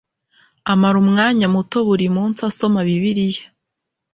[0.71, 3.43] amara umwanya muto buri munsi asoma bibiliya